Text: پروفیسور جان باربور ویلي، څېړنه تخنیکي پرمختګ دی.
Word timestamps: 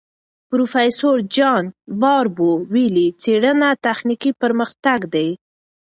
پروفیسور 0.49 1.17
جان 1.35 1.65
باربور 2.01 2.57
ویلي، 2.73 3.07
څېړنه 3.21 3.69
تخنیکي 3.85 4.31
پرمختګ 4.41 4.99
دی. 5.13 5.29